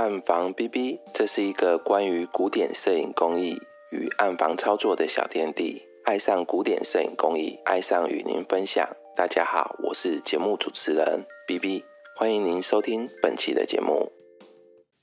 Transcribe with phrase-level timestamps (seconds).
[0.00, 3.60] 暗房 B B，这是一个关于古典摄影工艺
[3.92, 5.82] 与暗房操作的小天地。
[6.06, 8.96] 爱上古典摄影工艺，爱上与您分享。
[9.14, 11.84] 大家好，我是节目主持人 B B，
[12.16, 14.10] 欢迎您收听本期的节目。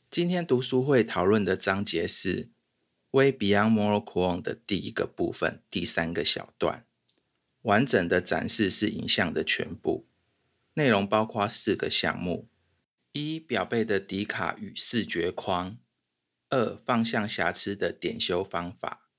[0.09, 2.45] 今天读书会讨论的章节是
[3.11, 6.83] 《Way Beyond Monochrome》的第一个部分，第三个小段。
[7.61, 10.07] 完整的展示是影像的全部，
[10.73, 12.47] 内容包括四个项目。
[13.11, 15.79] 一表背的底卡与视觉框，
[16.49, 19.09] 二方向瑕疵的点修方法，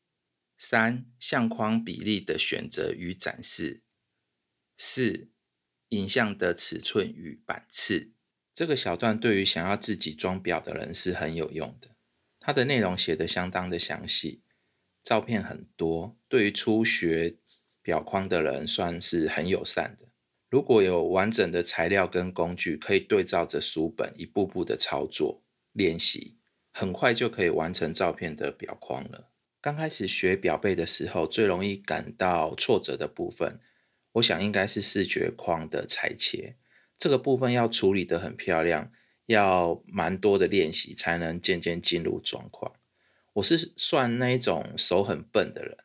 [0.56, 3.82] 三相框比例的选择与展示，
[4.76, 5.30] 四
[5.88, 8.12] 影像的尺寸与版次。
[8.54, 11.96] 这个小段对于想要自己装表的人是很有用的，
[12.40, 14.42] 它的内容写得相当的详细，
[15.02, 17.38] 照片很多，对于初学
[17.82, 20.07] 表框的人算是很友善的。
[20.50, 26.36] 如果有完整的材料跟工具，可以对照着书本一步步的操作练习，
[26.72, 29.28] 很快就可以完成照片的表框了。
[29.60, 33.60] 刚开始学表背的时候，最容易感到挫折的部分，
[34.12, 36.56] 我想应该是视觉框的裁切。
[36.96, 38.90] 这个部分要处理得很漂亮，
[39.26, 42.72] 要蛮多的练习才能渐渐进入状况。
[43.34, 45.76] 我是算那一种手很笨的人。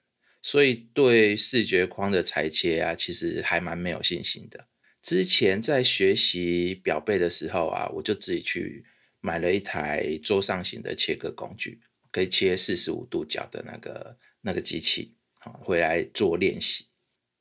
[0.44, 4.68] 所以对视觉框的裁切啊，其实还蛮没有信心的。
[5.02, 8.86] 之前在学习表背的时候啊，我就自己去
[9.22, 11.80] 买了一台桌上型的切割工具，
[12.12, 16.88] 可以切四十五度角的那个那个机器，好回来做练习。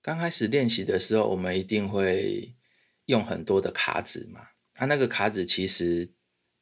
[0.00, 2.54] 刚开始练习的时候，我们一定会
[3.06, 4.40] 用很多的卡纸嘛。
[4.74, 6.08] 它那个卡纸其实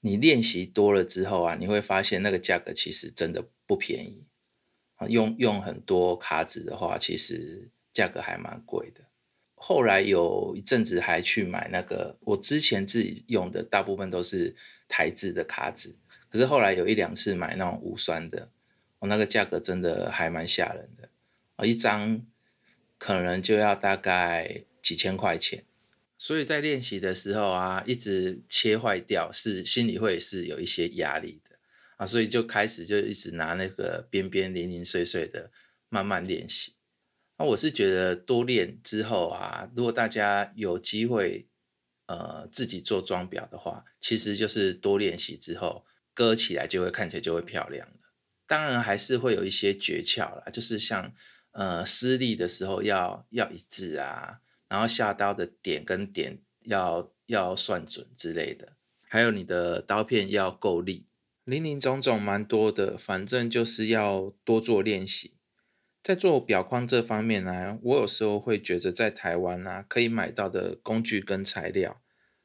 [0.01, 4.27] 你练习多了之后啊，你会发现那个价格其实真的不便宜。
[5.09, 9.03] 用用很多卡纸的话，其实价格还蛮贵的。
[9.55, 14.57] 后来有一阵子还去买那个，我之前自己用的大部分都是
[14.89, 15.95] 台制的卡纸，
[16.31, 18.49] 可是后来有一两次买那种无酸的，
[19.01, 21.09] 我那个价格真的还蛮吓人的
[21.57, 22.25] 啊，一张
[22.97, 25.65] 可能就要大概几千块钱。
[26.17, 31.50] 所以在练习的时候啊，一直切坏掉，是心里会是有一些压力的。
[32.01, 35.51] 啊，所以就开始就一直拿那个边边零零碎碎的
[35.91, 36.77] 慢慢练习。
[37.37, 41.47] 那我是觉得多练之后啊，如果大家有机会
[42.07, 45.85] 呃自己做装裱的话，其实就是多练习之后
[46.15, 47.87] 割起来就会看起来就会漂亮。
[48.47, 51.13] 当然还是会有一些诀窍啦，就是像
[51.51, 61.10] 呃施力的时候要要一致啊，然后下刀的点跟点要要算准之类的，还有你的刀片要够力。
[61.51, 65.35] 林林总总蛮多的，反正就是要多做练习。
[66.01, 72.01] 在做表框这方面呢，我有时候会觉得在台湾啊，可以买到的工具跟材料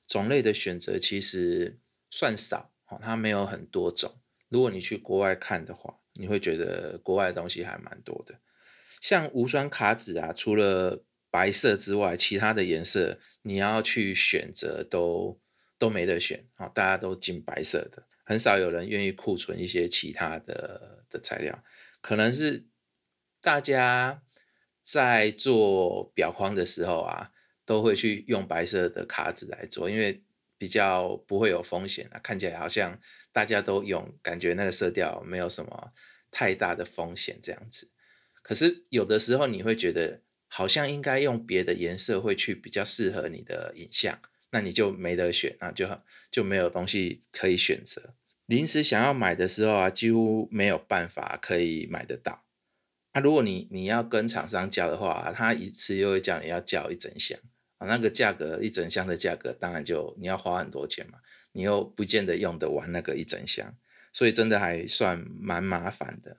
[0.07, 1.79] 种类的选择其实
[2.09, 4.15] 算少哦，它没有很多种。
[4.49, 8.39] 如果你去国外看的话，你会觉得国外的东西还蛮多的。
[8.99, 15.39] 像无酸卡纸啊，除了白色之外，其他的颜色你要去选择都
[15.77, 18.07] 都没得选啊，大家都进白色的。
[18.25, 21.63] 很少有人愿意库存一些其他的的材料，
[22.01, 22.65] 可能是
[23.39, 24.23] 大家
[24.81, 27.31] 在做表框的时候啊，
[27.65, 30.23] 都会去用白色的卡纸来做，因为
[30.57, 32.99] 比较不会有风险啊，看起来好像
[33.31, 35.93] 大家都用，感觉那个色调没有什么
[36.31, 37.91] 太大的风险这样子。
[38.41, 44.19] 可是有的时候你会觉得好像应该用别的颜色会去比较适合你的影像。
[44.55, 45.99] 那你就没得选啊，就很
[46.31, 48.13] 就没有东西可以选择。
[48.45, 52.45] 临时想要买的时候啊，几乎没有办法可以买得到。
[53.13, 57.37] 那如果你你要跟厂商叫的话，他一次又会叫你要叫一整箱
[57.79, 61.19] 啊，那个价格一整箱的价格，当然就你要花很多钱嘛，
[61.51, 63.75] 你又不见得用得完那个一整箱，
[64.13, 66.37] 所以真的还算蛮麻烦的。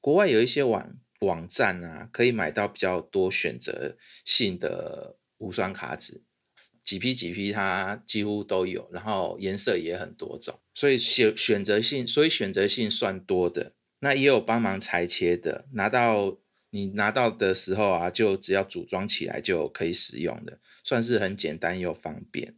[0.00, 6.22] 国外有一些网网站啊，可以买到比较多选择性的无酸卡纸。
[6.90, 13.74] 几批几批，它几乎都有，然后颜色也很多种，所以选选择性，所以选择性算多的。
[14.00, 16.36] 那也有帮忙裁切的，拿到
[16.70, 22.56] 你拿到的时候啊，就只要组装起来就可以使用的，算是很简单又方便。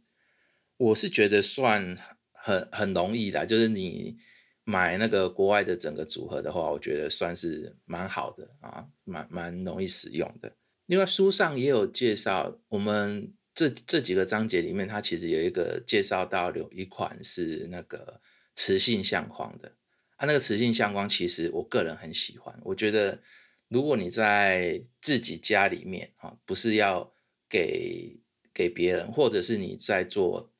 [0.77, 1.95] 我是觉得算
[2.31, 4.17] 很很容易的，就是你
[4.63, 10.55] 买那个国外的整个组合的话，我觉得算是蛮好的啊，蛮蛮容易使用的。
[10.87, 13.31] 另外书上也有介绍我们。
[13.55, 18.19] 这这几个章节里面，它其实有一个介绍到有一款是那个
[18.55, 19.71] 磁性相框的
[20.15, 22.57] 啊，那个磁性相框其实我个人很喜欢。
[22.63, 23.21] 我觉得
[23.67, 27.13] 如果你在自己家里面啊，不是要
[27.49, 28.19] 给
[28.53, 30.51] 给别人，或者是你在做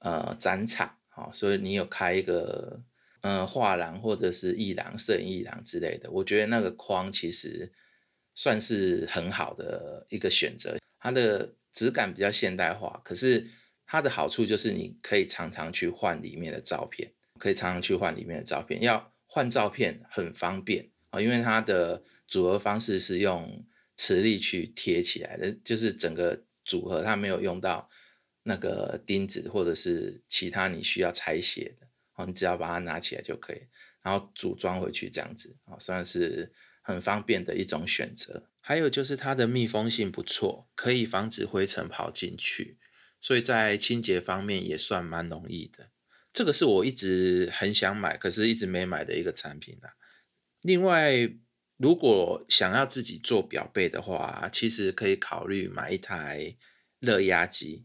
[0.00, 2.82] 呃展场啊，所以你有开一个
[3.22, 7.72] 嗯画廊或者是艺廊、摄影艺廊之类的，我觉得那个框其实
[8.34, 10.76] 算是很好的一个选择。
[10.98, 13.46] 它的质感比较现代化，可是
[13.84, 18.80] 它的好处就是你可以常常去换里面的照片，可以常常去换里面的照片。
[18.80, 23.66] 要换照片很方便啊，因为它的组合方式是用
[23.96, 27.90] 磁力去贴起来的，就是整个组合它没有用到。
[28.46, 31.86] 那个钉子或者是其他你需要拆卸的，
[32.16, 33.62] 哦，你只要把它拿起来就可以，
[34.02, 38.46] 然后组装回去这样子，啊，算是很方便的一种选择。
[38.66, 42.78] 还有就是它的密封性不错，可以防止灰尘跑进去，
[43.20, 45.90] 所以在清洁方面也算蛮容易的。
[46.32, 49.94] 这个是我一直很想买，可是一直没买的一个产品啦。
[50.62, 51.30] 另外，
[51.76, 56.56] 如果想要自己做表背的话，其实可以考虑买一台
[57.00, 57.84] 热压机。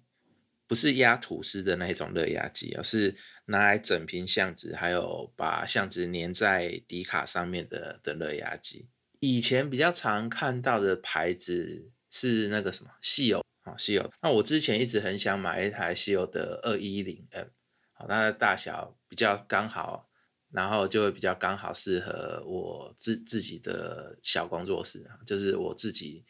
[0.66, 3.16] 不是压吐司的那种热压机，而是
[3.48, 8.88] 拿来整瓶相纸，还有把相纸粘在底卡上面的的热压机。
[9.19, 14.10] 以前比较常看到的牌子是那个什么西欧啊，西欧。
[14.21, 17.48] 那我之前一直很想买一台西欧的二一零 M，
[17.94, 20.10] 好，它的大小比较刚好，
[20.51, 26.25] 然后就会比较刚好适合我自自己的小工作室啊，就是我自己。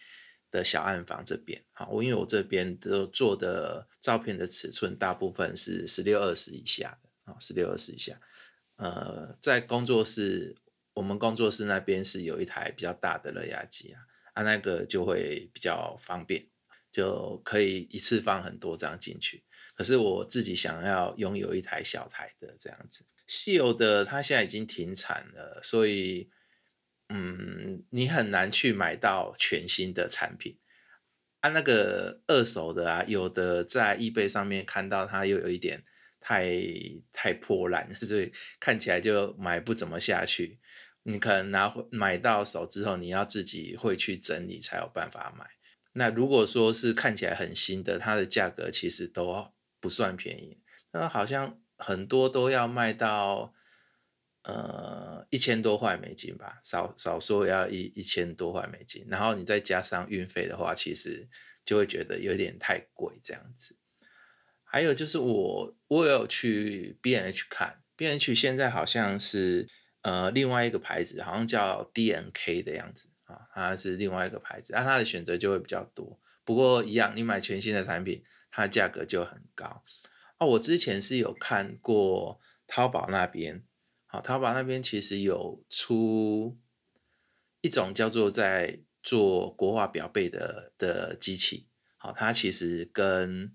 [0.51, 8.19] 的小暗房这边，好，我因为我这边都做的照片的尺寸大部分是十六二十以下的，啊，十六二十以下，
[8.77, 10.55] 呃，在工作室，
[10.93, 14.01] 我们工作室那边是有一台比较大的热压机啊，
[14.33, 16.47] 啊，那个就会比较方便，
[16.91, 19.43] 就可以一次放很多张进去。
[19.75, 26.29] 可是我自己想要拥有一台小台的这样子，稀有的它现在已经停产了，所以。
[27.11, 30.59] 嗯，你很难去买到全新的产品
[31.39, 31.49] 啊。
[31.49, 35.83] 那个二手的啊，有的在易贝上面看到它又有一点
[36.19, 36.53] 太
[37.11, 40.59] 太破烂，所以看起来就买不怎么下去。
[41.11, 45.45] 你可能拿买到手之后，你要自己会去整理才有办法买。
[45.93, 50.61] 那如果说是看起来很新的，它的价格其实都不算便宜，
[50.91, 53.53] 那好像很多都要卖到。
[54.43, 61.27] 呃，一千多块美金吧，少少说要一一千多块美金，然后你再加上运费的话，其实
[61.65, 63.77] 就会觉得有点太贵这样子。
[64.63, 69.67] 还有就是我我有去 B H 看，B H 现在好像是
[70.01, 76.19] 呃另外一个牌子，好像叫 D N K 的样子啊，它是另外一个牌子，那它的选择就会比较多。
[76.43, 79.83] 不过一样，你买全新的产品，它的价格就很高。
[80.37, 83.63] 啊，我之前是有看过淘宝那边。
[84.07, 86.57] 好，淘宝那边其实有出
[87.61, 91.67] 一种叫做在做国画表背的的机器。
[91.97, 93.53] 好，它其实跟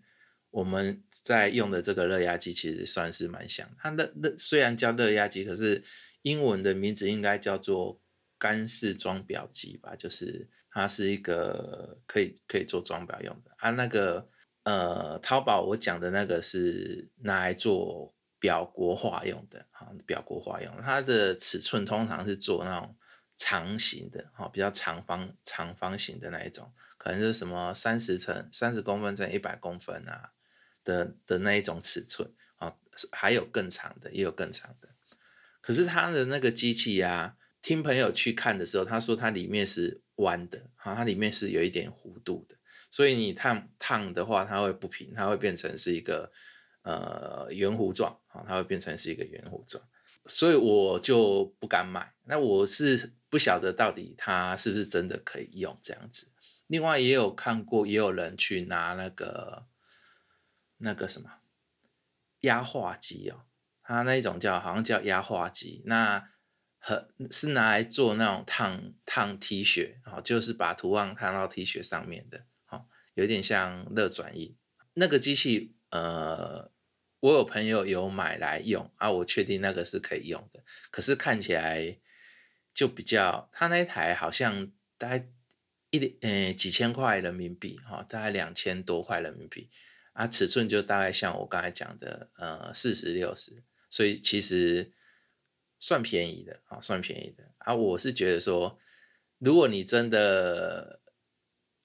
[0.50, 3.68] 我们在用的这个热压机其实算是蛮像。
[3.78, 5.82] 它的热虽然叫热压机，可是
[6.24, 8.00] 英文的名字应该叫做
[8.36, 9.94] 干式装裱机吧？
[9.96, 13.52] 就是它是一个可以可以做装裱用的。
[13.58, 14.28] 啊，那个
[14.64, 18.12] 呃，淘宝我讲的那个是拿来做。
[18.40, 22.94] 表国画用的，哈，表国画用，它的尺寸通常是做那种
[23.36, 30.32] 长形的，哈，比较长方长方形的那一种，可能是什么三十乘三十公分乘一百公分啊
[30.84, 32.76] 的的那一种尺寸，啊，
[33.12, 34.90] 还有更长的，也有更长的。
[35.64, 42.56] 可是它的那个机器呀，听朋友去看的时候，他说它里面是弯的，哈，它里面是有一点弧度的，
[42.90, 46.30] 所以你烫烫的话，它会不平，它会变成是一个。
[46.86, 49.82] 呃，圆弧状啊，它会变成是一个圆弧状，
[50.26, 52.12] 所以我就不敢买。
[52.26, 56.30] 那我是不晓得到底它是不是真的可以用这样子。
[56.66, 59.64] 另外也有看过，也有人去拿那个
[60.76, 61.30] 那个什么
[62.40, 63.46] 压化机哦，
[63.84, 66.30] 它那一种叫好像叫压化机，那
[66.78, 74.56] 和是拿来做那种烫烫 T 恤啊，就是把图案烫到 T 恤上面的，好，有点像热转印
[74.94, 76.72] 那个机器，呃。
[77.20, 80.62] 我有朋友有买来用啊，我确定那个是可以用的。
[80.90, 81.98] 可是看起来
[82.74, 85.26] 就比较，他那台好像大概
[85.88, 89.70] 一点呃几千块人民币哈，大概两千多块人民币
[90.12, 93.64] 啊，尺寸就大概像我刚才讲的呃四十六十，
[93.94, 94.90] 所以其实
[95.78, 97.74] 算便宜的啊，算便宜的啊。
[97.74, 98.78] 我是觉得说，
[99.38, 101.00] 如果你真的。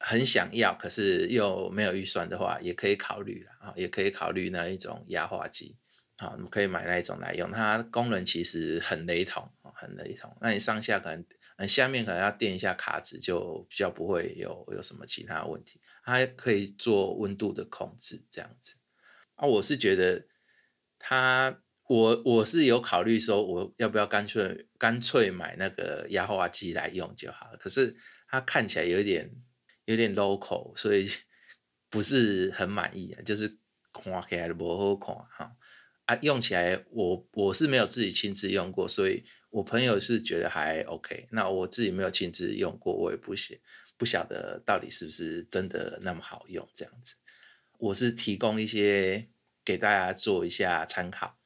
[0.01, 5.75] 很想要，可是又没有预算的话，也可以考虑了啊，也可以考虑那一种压化机，
[6.19, 7.51] 啊，你可以买那一种来用。
[7.51, 10.33] 它功能其实很雷同啊，很雷同。
[10.39, 11.25] 那你上下可能，
[11.57, 15.81] 嗯，下面可能要垫一下卡子，就比较不会有有什么其他问题。
[16.05, 18.77] 它可以做温度的控制，这样子。
[19.35, 20.25] 啊，我是觉得
[20.97, 27.95] 它我我是有考虑说我要不要干脆干脆买那个压花机来用就好了，可是
[28.27, 29.27] 它看起来有点
[29.85, 31.09] 有点 local，所以
[31.89, 33.57] 不是很满意啊，就是
[33.91, 35.55] 看起来不好看哈。
[36.05, 43.55] 啊，用起来我我是没有自己亲自用过，所以我朋友是觉得还 OK，那我自己没有亲自用过，我也不晓
[43.97, 47.15] 不晓得到底是不是真的那么好用这样子，
[47.79, 49.27] 我是提供一些
[49.65, 51.38] 给大家做一下参考。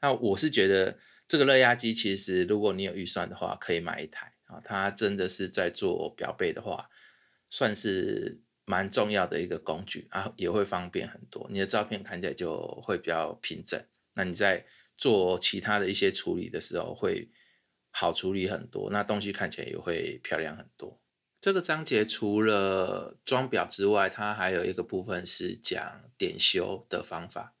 [0.00, 4.60] 那我是觉得这个热压机其实如果你有预算的话，可以买一台啊。
[4.64, 6.88] 它真的是在做表背的话，
[7.48, 11.46] 算是蛮重要的一个工具啊，也会方便很多。
[11.50, 13.82] 你的照片看起来就会比较平整，
[14.14, 14.64] 那你在
[14.96, 17.30] 做其他的一些处理的时候会
[17.90, 21.00] 好处理很多，那东西看起来也会漂亮很多。
[21.40, 27.54] 这个章节除了装表之外，它还有一个部分是讲点修的方法。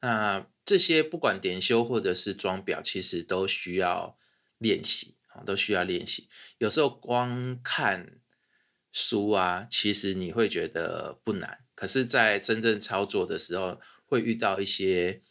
[0.00, 4.18] 那这些不管点修或者是装表，其实都需要
[4.58, 6.28] 练习啊，都需要练习。
[6.58, 8.20] 有时候光看
[8.92, 15.22] 书啊，其实你会觉得不难，可是，在真正操作的时候，会遇到一些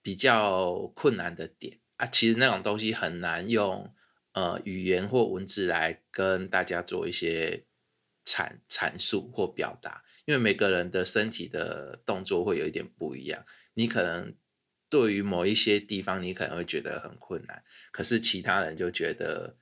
[0.00, 2.06] 比较困难的点啊。
[2.06, 3.94] 其实那种东西很难用
[4.32, 7.64] 呃语言或文字来跟大家做一些
[8.24, 13.44] 阐阐述或表达，因为每个人的身体的动作会有一点不一样。
[13.74, 14.34] 你可能
[14.90, 19.56] 对于某一些地方，你可能会觉得很困难，可是其他人就觉得，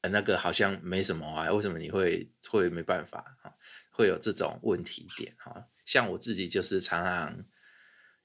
[0.00, 3.54] 呃，那个好像没什么啊，为什么你会会没办法啊？
[3.92, 5.68] 会有这种问题点哈？
[5.84, 7.44] 像我自己就是常常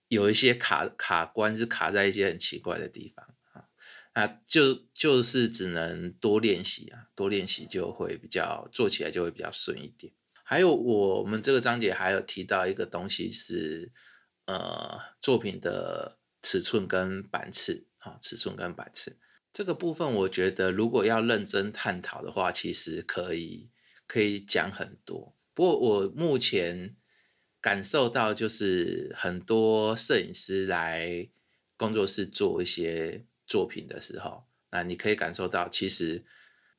[0.08, 3.70] 有一些卡卡关，是卡在一些很奇怪的地方啊，
[4.16, 10.12] 那就就是只能多练习啊，多练习就会比较做起来就会比较顺一点。
[10.44, 13.92] 还有我们这个章节还有提到一个东西是。
[14.48, 19.18] 呃，作品的尺寸跟版次啊，尺寸跟版次
[19.52, 23.70] 这个部分，我觉得如果要认真探讨的话，其实可以
[24.08, 25.36] 可以讲很多。
[25.54, 26.96] 不过我目前
[27.60, 31.28] 感受到，就是很多摄影师来
[31.76, 36.24] 工作室做一些作品的时候，那你可以感受到，其实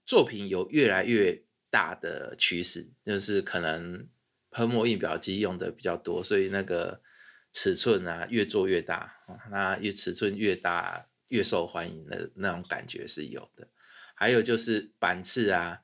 [0.06, 4.08] 作品有越来越大的趋势，就是可能
[4.50, 7.02] 喷墨印表机用的比较多，所以那个。
[7.52, 9.14] 尺寸啊，越做越大
[9.50, 13.68] 那越尺寸越大越受欢迎的那种感觉是有的。
[14.14, 15.80] 还有就是版次啊，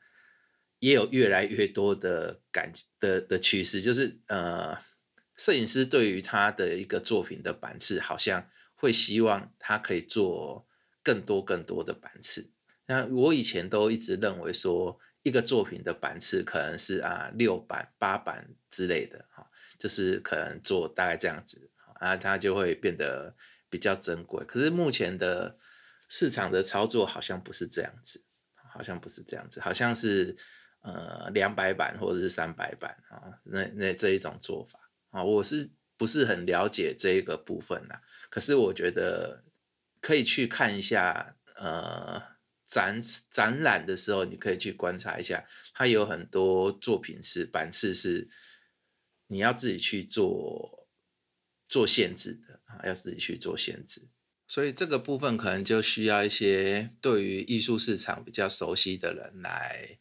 [0.79, 4.77] 也有越来越多的感的的趋势，就是呃，
[5.37, 10.67] 摄影师对于他的一个作品的版次，好像会希望他可以做
[11.03, 12.51] 更多更多的版次。
[12.87, 19.49] 那我以前都一直认为说，一个作品的版次可能是啊六版八版之类的哈。
[19.79, 23.35] 就是可能做大概这样子啊，它就会变得
[23.69, 24.45] 比较珍贵。
[24.45, 25.59] 可是目前的
[26.09, 28.25] 市场的操作好像不是这样子，
[28.73, 30.37] 好像不是这样子，好像是
[30.83, 34.79] 呃两百版或者是三百版啊，那那这一种做法
[35.11, 37.95] 啊，我是不是很了解这一个部分呢？
[38.31, 39.43] 可是我觉得
[40.01, 42.23] 可以去看一下，呃，
[42.67, 43.01] 展
[43.31, 48.29] 展览的时候你可以去观察一下，它有很多作品是版次是。
[49.27, 50.87] 你要自己去做
[51.67, 54.09] 做限制的啊，要自己去做限制，
[54.47, 59.99] 所以这个部分可能就需要一些对于艺术市场比较熟悉的人来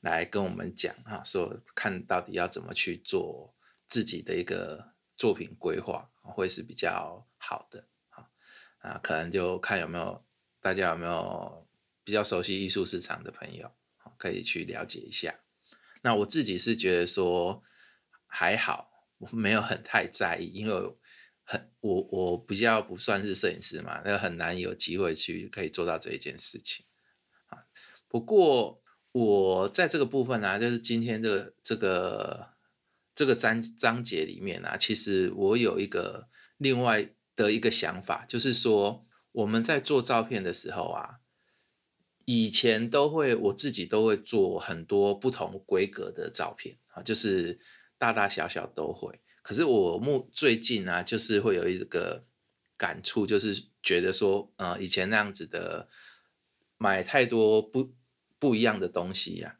[0.00, 3.54] 来跟我们讲啊，说看到底要怎么去做
[3.88, 8.28] 自己的一个作品规划，会是比较好的啊
[8.78, 10.22] 啊，可能就看有没有
[10.60, 11.66] 大家有没有
[12.04, 13.72] 比较熟悉艺术市场的朋友，
[14.18, 15.40] 可以去了解一下。
[16.02, 17.64] 那我自己是觉得说。
[18.26, 20.74] 还好，我没有很太在意，因为
[21.42, 26.84] 很我我比较不算是摄影师嘛，那很难有机会去可以做到这一件事情
[27.46, 27.64] 啊。
[28.08, 32.48] 不过我在这个部分呢，就是今天这个这个
[33.14, 41.20] 这个章章节里面呢，其实我有一个另外的一个想法，就是说我们在做照片的时候啊，
[42.24, 47.60] 以前都会我自己都会做很多不同规格的照片啊，就是。
[47.98, 52.24] 大大小小都会，可是我目最近呢，就是会有一个
[52.76, 55.88] 感触，就是觉得说，呃，以前那样子的
[56.76, 57.94] 买太多不
[58.38, 59.58] 不一样的东西呀，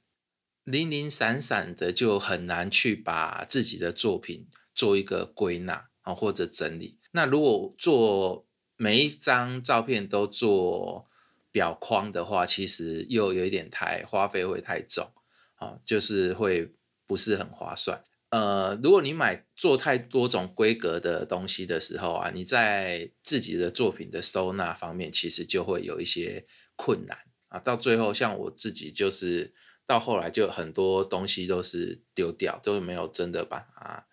[0.64, 6.99] 零零散散的，就很难去把自己的作品做一个归纳啊，或者整理。
[7.12, 11.09] 那如果做每一张照片都做
[11.50, 15.11] 表框的话，其实又有一点太花费会太重
[15.55, 16.75] 啊，就是会
[17.07, 18.05] 不是很划算。
[18.30, 27.16] 呃，如果你买做太多种规格的东西的时候啊，你在自己的作品的收纳方面，其实就会有一些困难
[27.49, 27.61] 啊。
[27.61, 29.54] 到最后，像我自己就是
[29.87, 34.06] 到后来就很多东西都是丢掉，都没有真的把它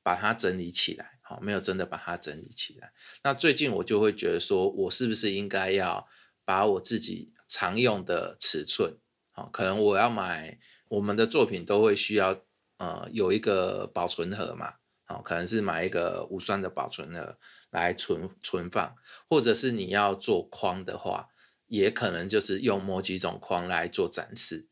[0.00, 2.92] 把它整理起来，好，没有真的把它整理起来。
[3.24, 6.06] 那最近我就会觉得说，我是不是应该要
[6.44, 8.96] 把我自己常用的尺寸，
[9.32, 12.44] 好，可能我要买我们的作品都会需要。
[12.78, 17.38] 呃，有一个保存盒嘛，好，可能是买一个无酸的保存盒
[17.70, 18.94] 来存存放，
[19.28, 21.28] 或者是你要做框的话，
[21.66, 24.68] 也可能就是用某几种框来做展示。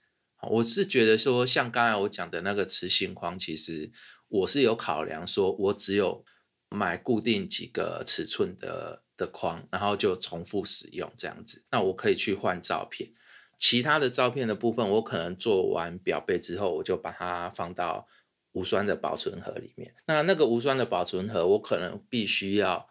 [0.50, 3.90] 我是觉得说，像刚才我讲的那个磁性框，其实
[4.28, 6.22] 我是有考量，说我只有
[6.68, 13.10] 买固定几个尺寸的的框，然后就重复使用这样子，那我可以去换照片。
[13.56, 18.06] 其他的照片的部分，我可能做完表背之后，我就把它放到
[18.52, 19.94] 无酸的保存盒里面。
[20.06, 22.88] 那那个无酸的保存盒，我可能必须要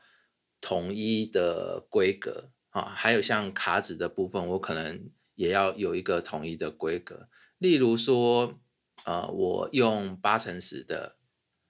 [0.61, 7.27] 统一的规格啊，还有像卡纸的部分，我可能也要有一个统一的规格。
[7.57, 8.59] 例如说，
[9.05, 11.15] 呃，我用八乘十的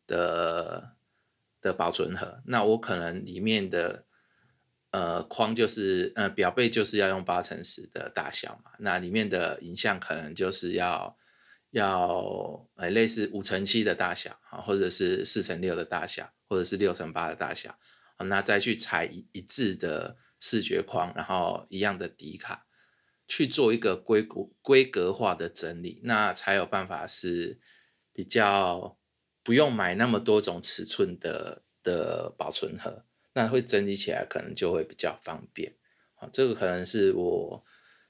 [0.07, 0.95] 的
[1.61, 4.05] 的保存盒，那我可能里面的。
[4.93, 11.17] 呃，框就是呃表背就是要用八乘十的大小嘛，那里面的影像可能就是要
[11.71, 17.75] 要呃类似五乘七的大小啊，或者是四乘六的大小，或者是六乘八的大小
[18.19, 22.67] 那再去裁一一致的视觉框，然后一样的底卡
[23.27, 27.59] 去做一个规规规格化的整理，那才有办法是
[28.13, 28.95] 比较
[29.41, 33.03] 不用买那么多种尺寸的的保存盒。
[33.33, 35.75] 那会整理起来可能就会比较方便，
[36.15, 37.65] 好，这个可能是我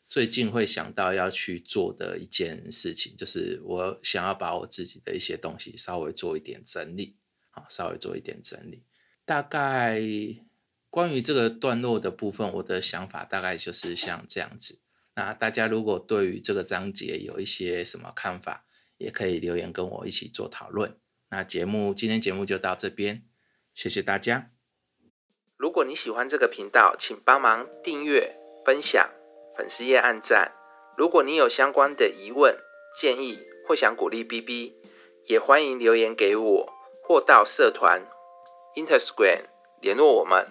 [0.07, 7.17] 最近会想到要去做的一件事情，就是我想要把我自己的一些东西稍微做一点整理，
[7.49, 8.83] 好，稍微做一点整理。
[9.25, 10.01] 大概
[10.89, 14.81] 关于这个段落的部分，我的想法大概就是像这样子。
[15.15, 18.65] 那大家如果对于这个章节有一些什么看法，
[18.97, 20.97] 也可以留言跟我一起做讨论。
[21.29, 23.23] 那节目今天节目就到这边，
[23.73, 24.52] 谢谢大家。
[25.63, 29.09] 如果你喜欢这个频道，请帮忙订阅、分享、
[29.55, 30.51] 粉丝页按赞。
[30.97, 32.53] 如果你有相关的疑问、
[32.99, 34.75] 建议或想鼓励 B B，
[35.23, 38.01] 也欢迎留言给我，或到社团
[38.75, 39.43] Instagram
[39.79, 40.47] 联络我们。